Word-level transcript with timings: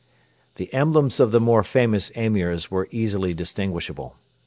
The 0.55 0.73
emblems 0.73 1.19
of 1.19 1.31
the 1.31 1.39
more 1.39 1.61
famous 1.63 2.09
Emirs 2.15 2.71
were 2.71 2.87
easily 2.89 3.35
distinguishable. 3.35 4.15